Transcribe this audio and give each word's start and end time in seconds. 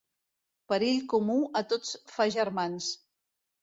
Perill 0.73 1.03
comú 1.13 1.37
a 1.61 1.65
tots 1.77 1.95
fa 2.17 2.31
germans. 2.41 2.93